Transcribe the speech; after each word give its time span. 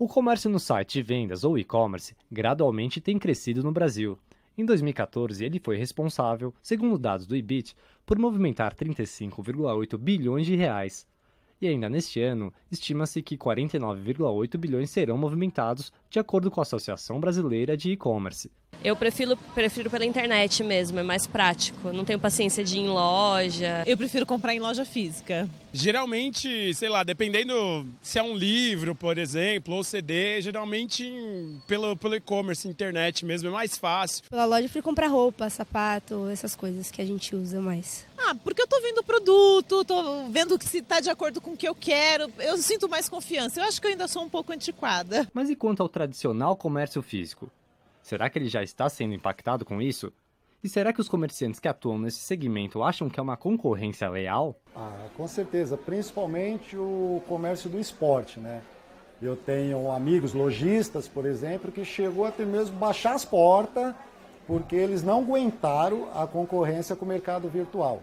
O 0.00 0.06
comércio 0.06 0.48
no 0.48 0.60
site 0.60 0.92
de 0.92 1.02
vendas 1.02 1.42
ou 1.42 1.58
e-commerce 1.58 2.14
gradualmente 2.30 3.00
tem 3.00 3.18
crescido 3.18 3.64
no 3.64 3.72
Brasil. 3.72 4.16
Em 4.56 4.64
2014, 4.64 5.44
ele 5.44 5.58
foi 5.58 5.76
responsável, 5.76 6.54
segundo 6.62 6.96
dados 6.96 7.26
do 7.26 7.34
IBIT, 7.34 7.74
por 8.06 8.16
movimentar 8.16 8.76
35,8 8.76 9.98
bilhões 9.98 10.46
de 10.46 10.54
reais. 10.54 11.04
E 11.60 11.66
ainda 11.66 11.88
neste 11.88 12.20
ano, 12.20 12.54
estima-se 12.70 13.20
que 13.20 13.36
49,8 13.36 14.56
bilhões 14.56 14.88
serão 14.88 15.18
movimentados, 15.18 15.92
de 16.10 16.18
acordo 16.18 16.50
com 16.50 16.60
a 16.60 16.62
Associação 16.62 17.20
Brasileira 17.20 17.76
de 17.76 17.92
E-Commerce. 17.92 18.50
Eu 18.82 18.94
prefiro, 18.94 19.36
prefiro 19.54 19.90
pela 19.90 20.04
internet 20.04 20.62
mesmo, 20.62 21.00
é 21.00 21.02
mais 21.02 21.26
prático. 21.26 21.92
Não 21.92 22.04
tenho 22.04 22.18
paciência 22.18 22.62
de 22.62 22.76
ir 22.76 22.82
em 22.82 22.88
loja. 22.88 23.82
Eu 23.84 23.96
prefiro 23.96 24.24
comprar 24.24 24.54
em 24.54 24.60
loja 24.60 24.84
física. 24.84 25.48
Geralmente, 25.72 26.72
sei 26.74 26.88
lá, 26.88 27.02
dependendo 27.02 27.86
se 28.00 28.18
é 28.18 28.22
um 28.22 28.36
livro, 28.36 28.94
por 28.94 29.18
exemplo, 29.18 29.74
ou 29.74 29.84
CD, 29.84 30.40
geralmente 30.40 31.12
pelo, 31.66 31.96
pelo 31.96 32.14
e-commerce, 32.14 32.68
internet 32.68 33.24
mesmo, 33.24 33.48
é 33.48 33.52
mais 33.52 33.76
fácil. 33.76 34.22
Pela 34.30 34.44
loja 34.44 34.60
eu 34.60 34.64
prefiro 34.64 34.84
comprar 34.84 35.08
roupa, 35.08 35.50
sapato, 35.50 36.28
essas 36.28 36.54
coisas 36.54 36.90
que 36.90 37.02
a 37.02 37.04
gente 37.04 37.34
usa 37.34 37.60
mais. 37.60 38.06
Ah, 38.16 38.34
porque 38.34 38.62
eu 38.62 38.66
tô 38.66 38.80
vendo 38.80 38.98
o 38.98 39.04
produto, 39.04 39.84
tô 39.84 40.28
vendo 40.30 40.56
se 40.62 40.82
tá 40.82 41.00
de 41.00 41.10
acordo 41.10 41.40
com 41.40 41.52
o 41.52 41.56
que 41.56 41.68
eu 41.68 41.74
quero, 41.74 42.30
eu 42.38 42.56
sinto 42.58 42.88
mais 42.88 43.08
confiança. 43.08 43.60
Eu 43.60 43.64
acho 43.64 43.80
que 43.80 43.86
eu 43.86 43.90
ainda 43.90 44.08
sou 44.08 44.22
um 44.22 44.28
pouco 44.28 44.52
antiquada. 44.52 45.28
Mas 45.34 45.50
e 45.50 45.56
quanto 45.56 45.82
ao 45.82 45.88
tradicional 45.98 46.56
comércio 46.56 47.02
físico? 47.02 47.50
Será 48.00 48.30
que 48.30 48.38
ele 48.38 48.48
já 48.48 48.62
está 48.62 48.88
sendo 48.88 49.14
impactado 49.14 49.64
com 49.64 49.82
isso? 49.82 50.12
E 50.62 50.68
será 50.68 50.92
que 50.92 51.00
os 51.00 51.08
comerciantes 51.08 51.58
que 51.58 51.66
atuam 51.66 51.98
nesse 51.98 52.20
segmento 52.20 52.84
acham 52.84 53.08
que 53.08 53.18
é 53.18 53.22
uma 53.22 53.36
concorrência 53.36 54.08
leal? 54.08 54.54
Ah, 54.76 55.08
com 55.16 55.26
certeza, 55.26 55.76
principalmente 55.76 56.76
o 56.76 57.20
comércio 57.26 57.68
do 57.68 57.80
esporte, 57.80 58.38
né? 58.38 58.62
Eu 59.20 59.34
tenho 59.34 59.90
amigos 59.90 60.34
lojistas, 60.34 61.08
por 61.08 61.26
exemplo, 61.26 61.72
que 61.72 61.84
chegou 61.84 62.24
a 62.24 62.30
ter 62.30 62.46
mesmo 62.46 62.76
baixar 62.76 63.14
as 63.14 63.24
portas 63.24 63.92
porque 64.46 64.76
eles 64.76 65.02
não 65.02 65.20
aguentaram 65.20 66.08
a 66.14 66.28
concorrência 66.28 66.94
com 66.94 67.04
o 67.04 67.08
mercado 67.08 67.48
virtual. 67.48 68.02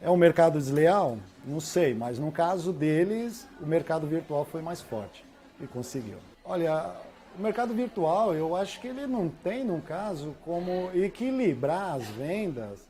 É 0.00 0.10
um 0.10 0.16
mercado 0.16 0.58
desleal? 0.58 1.16
Não 1.44 1.60
sei, 1.60 1.94
mas 1.94 2.18
no 2.18 2.32
caso 2.32 2.72
deles, 2.72 3.46
o 3.60 3.66
mercado 3.66 4.06
virtual 4.08 4.44
foi 4.44 4.62
mais 4.62 4.80
forte 4.80 5.24
e 5.60 5.66
conseguiu. 5.68 6.18
Olha, 6.44 6.92
o 7.38 7.42
mercado 7.42 7.72
virtual, 7.74 8.34
eu 8.34 8.54
acho 8.56 8.80
que 8.80 8.88
ele 8.88 9.06
não 9.06 9.28
tem, 9.28 9.64
no 9.64 9.80
caso, 9.80 10.34
como 10.44 10.90
equilibrar 10.94 11.94
as 11.96 12.06
vendas 12.08 12.80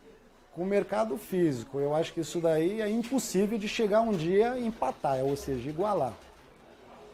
com 0.55 0.62
o 0.62 0.66
mercado 0.66 1.16
físico. 1.16 1.78
Eu 1.78 1.94
acho 1.94 2.12
que 2.12 2.20
isso 2.20 2.41
daí 2.41 2.80
é 2.80 2.88
impossível 2.88 3.58
de 3.58 3.68
chegar 3.68 4.00
um 4.00 4.12
dia 4.12 4.58
e 4.58 4.66
empatar, 4.66 5.18
ou 5.24 5.36
seja, 5.36 5.68
igualar. 5.68 6.14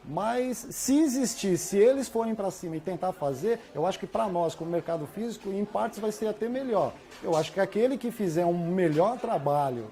Mas 0.08 0.68
se 0.70 1.00
existir, 1.00 1.58
se 1.58 1.76
eles 1.76 2.08
forem 2.08 2.34
para 2.34 2.50
cima 2.50 2.76
e 2.76 2.80
tentar 2.80 3.12
fazer, 3.12 3.58
eu 3.74 3.84
acho 3.84 3.98
que 3.98 4.06
para 4.06 4.28
nós, 4.28 4.54
como 4.54 4.70
mercado 4.70 5.04
físico, 5.06 5.50
em 5.50 5.64
partes 5.64 5.98
vai 5.98 6.12
ser 6.12 6.28
até 6.28 6.48
melhor. 6.48 6.92
Eu 7.22 7.36
acho 7.36 7.52
que 7.52 7.58
aquele 7.58 7.98
que 7.98 8.12
fizer 8.12 8.46
um 8.46 8.70
melhor 8.70 9.18
trabalho 9.18 9.90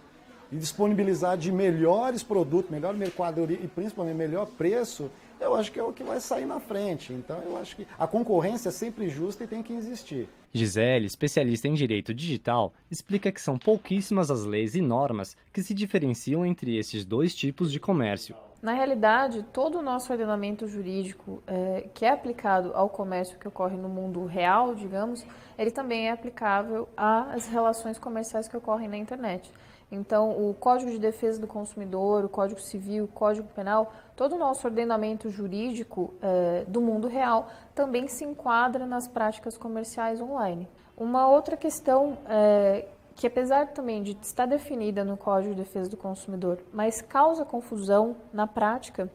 e 0.52 0.56
disponibilizar 0.56 1.36
de 1.36 1.50
melhores 1.50 2.22
produtos, 2.22 2.70
melhor 2.70 2.94
mercadoria 2.94 3.58
e 3.60 3.66
principalmente 3.66 4.14
melhor 4.14 4.46
preço, 4.46 5.10
eu 5.40 5.54
acho 5.54 5.70
que 5.70 5.78
é 5.78 5.82
o 5.82 5.92
que 5.92 6.02
vai 6.02 6.20
sair 6.20 6.46
na 6.46 6.60
frente. 6.60 7.12
Então, 7.12 7.40
eu 7.42 7.56
acho 7.56 7.77
que 7.77 7.86
a 7.98 8.06
concorrência 8.06 8.68
é 8.68 8.72
sempre 8.72 9.08
justa 9.08 9.44
e 9.44 9.46
tem 9.46 9.62
que 9.62 9.72
existir. 9.72 10.28
Gisele, 10.52 11.06
especialista 11.06 11.66
em 11.66 11.74
direito 11.74 12.14
digital, 12.14 12.72
explica 12.90 13.32
que 13.32 13.40
são 13.40 13.58
pouquíssimas 13.58 14.30
as 14.30 14.44
leis 14.44 14.74
e 14.74 14.80
normas 14.80 15.36
que 15.52 15.62
se 15.62 15.74
diferenciam 15.74 16.46
entre 16.46 16.77
esses 16.77 17.05
dois 17.05 17.34
tipos 17.34 17.72
de 17.72 17.80
comércio. 17.80 18.36
Na 18.64 18.72
realidade, 18.72 19.42
todo 19.52 19.80
o 19.80 19.82
nosso 19.82 20.10
ordenamento 20.10 20.66
jurídico 20.66 21.42
é, 21.46 21.86
que 21.92 22.06
é 22.06 22.08
aplicado 22.08 22.72
ao 22.74 22.88
comércio 22.88 23.38
que 23.38 23.46
ocorre 23.46 23.76
no 23.76 23.90
mundo 23.90 24.24
real, 24.24 24.74
digamos, 24.74 25.22
ele 25.58 25.70
também 25.70 26.08
é 26.08 26.12
aplicável 26.12 26.89
às 26.96 27.46
relações 27.46 27.98
comerciais 27.98 28.48
que 28.48 28.56
ocorrem 28.56 28.89
na 28.89 28.96
internet. 28.96 29.52
Então, 29.92 30.30
o 30.30 30.55
Código 30.55 30.90
de 30.90 30.98
Defesa 30.98 31.39
do 31.39 31.46
Consumidor, 31.46 32.24
o 32.24 32.28
Código 32.30 32.58
Civil, 32.58 33.05
o 33.05 33.08
Código 33.08 33.46
Penal, 33.48 33.92
todo 34.16 34.34
o 34.34 34.39
nosso 34.39 34.66
ordenamento 34.66 35.28
jurídico 35.28 36.14
é, 36.22 36.64
do 36.66 36.80
mundo 36.80 37.06
real 37.06 37.50
também 37.74 38.08
se 38.08 38.24
enquadra 38.24 38.86
nas 38.86 39.06
práticas 39.06 39.58
comerciais 39.58 40.22
online. 40.22 40.66
Uma 40.96 41.28
outra 41.28 41.55
questão 41.55 42.16
é, 42.27 42.86
que, 43.14 43.27
apesar 43.27 43.69
também 43.69 44.02
de 44.02 44.17
estar 44.20 44.47
definida 44.47 45.05
no 45.05 45.17
Código 45.17 45.55
de 45.55 45.63
Defesa 45.63 45.89
do 45.89 45.97
Consumidor, 45.97 46.58
mas 46.73 47.01
causa 47.01 47.45
confusão 47.45 48.17
na 48.33 48.47
prática, 48.47 49.11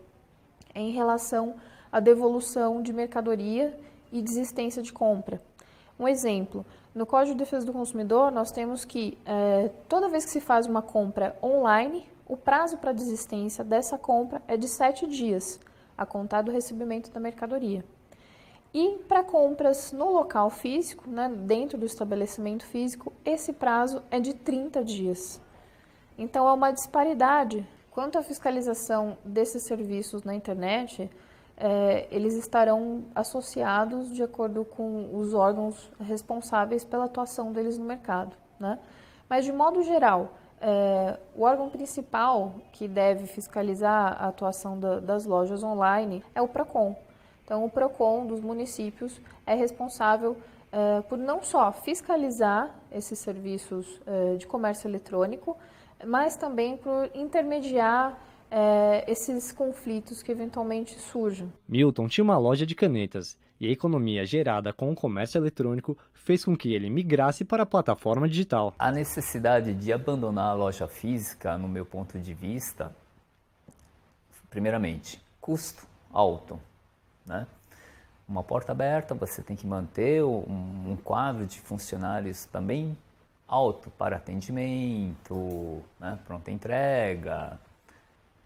é 0.74 0.80
em 0.80 0.92
relação 0.92 1.56
à 1.92 2.00
devolução 2.00 2.82
de 2.82 2.94
mercadoria 2.94 3.78
e 4.12 4.22
desistência 4.22 4.82
de 4.82 4.94
compra. 4.94 5.42
Um 6.00 6.08
exemplo, 6.08 6.66
no 6.96 7.06
Código 7.06 7.36
de 7.36 7.44
Defesa 7.44 7.66
do 7.66 7.74
Consumidor, 7.74 8.32
nós 8.32 8.52
temos 8.52 8.86
que 8.86 9.18
é, 9.26 9.70
toda 9.88 10.08
vez 10.08 10.26
que 10.26 10.32
se 10.32 10.42
faz 10.42 10.66
uma 10.66 10.82
compra 10.82 11.36
online, 11.44 12.08
o 12.26 12.38
prazo 12.38 12.78
para 12.78 12.94
desistência 12.94 13.64
dessa 13.64 13.98
compra 13.98 14.42
é 14.48 14.56
de 14.56 14.68
sete 14.68 15.06
dias, 15.08 15.60
a 15.98 16.06
contar 16.06 16.42
do 16.42 16.52
recebimento 16.52 17.12
da 17.12 17.20
mercadoria. 17.20 17.84
E 18.74 19.00
para 19.08 19.24
compras 19.24 19.92
no 19.92 20.12
local 20.12 20.50
físico, 20.50 21.10
né, 21.10 21.28
dentro 21.28 21.78
do 21.78 21.86
estabelecimento 21.86 22.66
físico, 22.66 23.12
esse 23.26 23.52
prazo 23.52 24.04
é 24.12 24.20
de 24.20 24.34
30 24.34 24.84
dias. 24.84 25.42
Então, 26.18 26.48
há 26.48 26.54
uma 26.54 26.72
disparidade. 26.72 27.66
Quanto 27.90 28.18
à 28.18 28.24
fiscalização 28.24 29.18
desses 29.26 29.64
serviços 29.64 30.24
na 30.24 30.36
internet, 30.36 31.10
é, 31.58 32.08
eles 32.12 32.36
estarão 32.36 33.06
associados 33.16 34.14
de 34.14 34.22
acordo 34.22 34.64
com 34.64 35.10
os 35.18 35.34
órgãos 35.34 35.92
responsáveis 36.00 36.86
pela 36.86 37.06
atuação 37.06 37.52
deles 37.52 37.78
no 37.78 37.86
mercado. 37.86 38.36
Né? 38.60 38.78
Mas, 39.28 39.46
de 39.46 39.52
modo 39.52 39.82
geral, 39.82 40.34
é, 40.62 41.18
o 41.36 41.44
órgão 41.44 41.70
principal 41.70 42.54
que 42.72 42.88
deve 42.88 43.26
fiscalizar 43.26 44.22
a 44.22 44.28
atuação 44.28 44.80
da, 44.80 45.00
das 45.00 45.26
lojas 45.26 45.64
online 45.64 46.24
é 46.36 46.42
o 46.42 46.48
PROCON. 46.48 46.96
Então, 47.50 47.66
o 47.66 47.70
PROCON 47.70 48.28
dos 48.28 48.42
municípios 48.42 49.20
é 49.44 49.56
responsável 49.56 50.38
é, 50.72 51.02
por 51.02 51.18
não 51.18 51.42
só 51.42 51.72
fiscalizar 51.72 52.70
esses 52.92 53.18
serviços 53.18 54.00
é, 54.06 54.36
de 54.36 54.46
comércio 54.46 54.88
eletrônico, 54.88 55.58
mas 56.06 56.38
também 56.38 56.78
por 56.78 57.10
intermediar 57.16 58.22
é, 58.52 59.04
esses 59.12 59.52
conflitos 59.52 60.22
que 60.22 60.32
eventualmente 60.32 61.00
surjam. 61.00 61.52
Milton 61.68 62.08
tinha 62.08 62.24
uma 62.24 62.38
loja 62.38 62.68
de 62.68 62.76
canetas 62.76 63.36
e 63.60 63.66
a 63.66 63.72
economia 63.72 64.28
gerada 64.28 64.72
com 64.72 64.92
o 64.92 64.96
comércio 64.96 65.40
eletrônico 65.40 65.98
fez 66.14 66.46
com 66.46 66.56
que 66.56 66.76
ele 66.76 66.88
migrasse 66.88 67.44
para 67.44 67.64
a 67.64 67.66
plataforma 67.66 68.30
digital. 68.30 68.76
A 68.78 68.92
necessidade 68.92 69.74
de 69.74 69.92
abandonar 69.92 70.52
a 70.52 70.54
loja 70.54 70.88
física, 70.88 71.58
no 71.58 71.68
meu 71.68 71.84
ponto 71.84 72.20
de 72.20 72.32
vista, 72.36 72.96
primeiramente, 74.52 75.20
custo 75.42 75.88
alto. 76.14 76.69
Né? 77.30 77.46
Uma 78.28 78.44
porta 78.44 78.72
aberta, 78.72 79.14
você 79.14 79.44
tem 79.44 79.56
que 79.56 79.68
manter 79.68 80.24
um, 80.24 80.92
um 80.92 80.98
quadro 81.04 81.46
de 81.46 81.60
funcionários 81.60 82.46
também 82.46 82.98
alto 83.48 83.92
para 83.92 84.18
atendimento, 84.18 85.82
né? 86.00 86.18
pronta 86.26 86.52
entrega, 86.52 87.60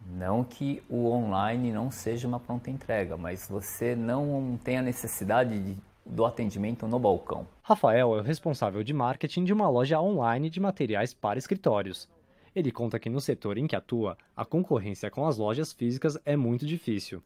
não 0.05 0.43
que 0.43 0.83
o 0.89 1.09
online 1.09 1.72
não 1.72 1.89
seja 1.89 2.27
uma 2.27 2.39
pronta 2.39 2.69
entrega, 2.69 3.16
mas 3.16 3.47
você 3.47 3.95
não 3.95 4.59
tem 4.63 4.77
a 4.77 4.81
necessidade 4.81 5.57
de, 5.59 5.77
do 6.05 6.25
atendimento 6.25 6.85
no 6.88 6.99
balcão. 6.99 7.47
Rafael 7.61 8.16
é 8.16 8.19
o 8.19 8.23
responsável 8.23 8.83
de 8.83 8.93
marketing 8.93 9.45
de 9.45 9.53
uma 9.53 9.69
loja 9.69 9.99
online 10.01 10.49
de 10.49 10.59
materiais 10.59 11.13
para 11.13 11.39
escritórios. 11.39 12.09
Ele 12.53 12.72
conta 12.72 12.99
que 12.99 13.09
no 13.09 13.22
setor 13.22 13.57
em 13.57 13.66
que 13.66 13.75
atua, 13.75 14.17
a 14.35 14.46
concorrência 14.46 15.09
com 15.09 15.25
as 15.25 15.37
lojas 15.37 15.72
físicas 15.72 16.17
é 16.25 16.35
muito 16.35 16.66
difícil 16.66 17.23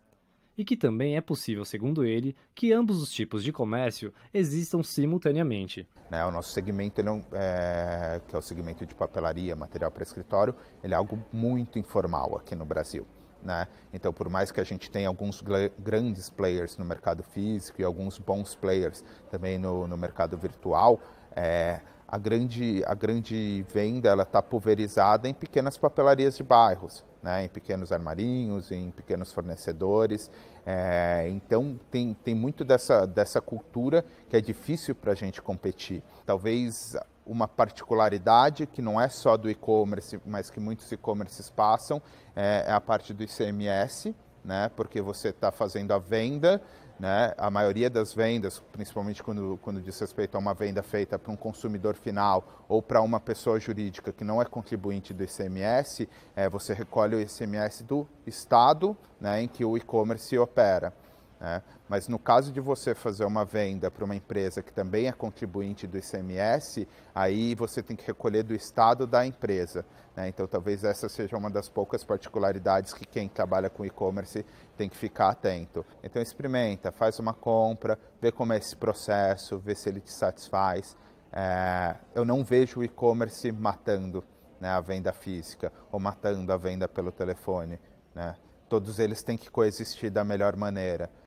e 0.57 0.65
que 0.65 0.75
também 0.75 1.15
é 1.15 1.21
possível, 1.21 1.63
segundo 1.63 2.03
ele, 2.03 2.35
que 2.55 2.73
ambos 2.73 3.01
os 3.01 3.11
tipos 3.11 3.43
de 3.43 3.51
comércio 3.51 4.13
existam 4.33 4.81
simultaneamente. 4.81 5.87
Né, 6.09 6.25
o 6.25 6.31
nosso 6.31 6.51
segmento, 6.51 7.01
é, 7.33 8.19
que 8.27 8.35
é 8.35 8.39
o 8.39 8.41
segmento 8.41 8.85
de 8.85 8.95
papelaria, 8.95 9.55
material 9.55 9.91
para 9.91 10.03
escritório, 10.03 10.55
ele 10.83 10.93
é 10.93 10.97
algo 10.97 11.23
muito 11.31 11.77
informal 11.77 12.37
aqui 12.37 12.55
no 12.55 12.65
Brasil. 12.65 13.05
Né? 13.43 13.67
Então, 13.93 14.11
por 14.11 14.29
mais 14.29 14.51
que 14.51 14.59
a 14.59 14.63
gente 14.63 14.89
tenha 14.89 15.07
alguns 15.07 15.43
grandes 15.77 16.29
players 16.29 16.77
no 16.77 16.83
mercado 16.83 17.23
físico 17.23 17.81
e 17.81 17.83
alguns 17.83 18.17
bons 18.17 18.55
players 18.55 19.03
também 19.29 19.57
no, 19.57 19.87
no 19.87 19.97
mercado 19.97 20.37
virtual, 20.37 20.99
é, 21.35 21.81
a, 22.07 22.17
grande, 22.17 22.83
a 22.85 22.93
grande 22.93 23.65
venda 23.73 24.13
está 24.21 24.41
pulverizada 24.41 25.27
em 25.27 25.33
pequenas 25.33 25.77
papelarias 25.77 26.37
de 26.37 26.43
bairros 26.43 27.03
né, 27.27 27.43
em 27.43 27.49
pequenos 27.49 27.91
armarinhos, 27.91 28.71
em 28.71 28.89
pequenos 28.91 29.33
fornecedores. 29.33 30.31
É, 30.65 31.27
então 31.29 31.79
tem, 31.91 32.13
tem 32.13 32.33
muito 32.33 32.63
dessa, 32.63 33.05
dessa 33.05 33.41
cultura 33.41 34.05
que 34.29 34.37
é 34.37 34.41
difícil 34.41 34.95
para 34.95 35.11
a 35.11 35.15
gente 35.15 35.41
competir. 35.41 36.01
Talvez 36.25 36.95
uma 37.25 37.47
particularidade 37.47 38.65
que 38.65 38.81
não 38.81 38.99
é 38.99 39.09
só 39.09 39.35
do 39.35 39.49
e-commerce, 39.49 40.19
mas 40.25 40.49
que 40.49 40.59
muitos 40.59 40.89
e-commerces 40.91 41.49
passam, 41.49 42.01
é, 42.33 42.63
é 42.67 42.71
a 42.71 42.79
parte 42.79 43.13
do 43.13 43.23
ICMS, 43.23 44.15
né? 44.43 44.71
Porque 44.75 45.01
você 45.01 45.29
está 45.29 45.51
fazendo 45.51 45.91
a 45.91 45.97
venda, 45.99 46.61
né? 46.99 47.33
A 47.37 47.49
maioria 47.49 47.89
das 47.89 48.13
vendas, 48.13 48.61
principalmente 48.71 49.21
quando, 49.21 49.59
quando 49.61 49.81
diz 49.81 49.99
respeito 49.99 50.35
a 50.35 50.39
uma 50.39 50.53
venda 50.53 50.81
feita 50.81 51.19
para 51.19 51.31
um 51.31 51.35
consumidor 51.35 51.95
final 51.95 52.65
ou 52.67 52.81
para 52.81 53.01
uma 53.01 53.19
pessoa 53.19 53.59
jurídica 53.59 54.11
que 54.11 54.23
não 54.23 54.41
é 54.41 54.45
contribuinte 54.45 55.13
do 55.13 55.23
ICMS, 55.23 56.09
é, 56.35 56.49
você 56.49 56.73
recolhe 56.73 57.15
o 57.15 57.21
ICMS 57.21 57.83
do 57.83 58.07
estado 58.25 58.97
né, 59.19 59.41
em 59.43 59.47
que 59.47 59.63
o 59.63 59.77
e-commerce 59.77 60.37
opera. 60.37 60.93
Né? 61.39 61.61
Mas 61.87 62.07
no 62.07 62.17
caso 62.17 62.51
de 62.51 62.59
você 62.59 62.95
fazer 62.95 63.25
uma 63.25 63.45
venda 63.45 63.89
para 63.91 64.03
uma 64.03 64.15
empresa 64.15 64.61
que 64.61 64.73
também 64.73 65.07
é 65.07 65.11
contribuinte 65.11 65.85
do 65.85 65.97
ICMS, 65.97 66.87
aí 67.13 67.55
você 67.55 67.81
tem 67.83 67.95
que 67.95 68.05
recolher 68.05 68.43
do 68.43 68.55
estado 68.55 69.05
da 69.05 69.25
empresa. 69.25 69.85
Né? 70.15 70.27
Então 70.29 70.47
talvez 70.47 70.83
essa 70.83 71.07
seja 71.07 71.37
uma 71.37 71.49
das 71.49 71.69
poucas 71.69 72.03
particularidades 72.03 72.93
que 72.93 73.05
quem 73.05 73.29
trabalha 73.29 73.69
com 73.69 73.85
e-commerce 73.85 74.45
tem 74.75 74.89
que 74.89 74.97
ficar 74.97 75.29
atento. 75.29 75.85
Então 76.03 76.21
experimenta, 76.21 76.91
faz 76.91 77.19
uma 77.19 77.33
compra, 77.33 77.97
vê 78.19 78.31
como 78.31 78.53
é 78.53 78.57
esse 78.57 78.75
processo, 78.75 79.59
vê 79.59 79.75
se 79.75 79.89
ele 79.89 80.01
te 80.01 80.11
satisfaz. 80.11 80.97
É, 81.31 81.95
eu 82.15 82.25
não 82.25 82.43
vejo 82.43 82.79
o 82.79 82.83
e-commerce 82.83 83.51
matando 83.51 84.23
né, 84.59 84.69
a 84.69 84.81
venda 84.81 85.13
física 85.13 85.71
ou 85.91 85.99
matando 85.99 86.51
a 86.51 86.57
venda 86.57 86.87
pelo 86.87 87.11
telefone. 87.11 87.79
Né? 88.15 88.35
Todos 88.67 88.99
eles 88.99 89.23
têm 89.23 89.37
que 89.37 89.49
coexistir 89.49 90.09
da 90.09 90.23
melhor 90.23 90.55
maneira. 90.55 91.09